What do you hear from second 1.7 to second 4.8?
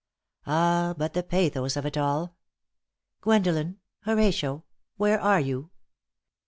of it all! Gwendolen! Horatio!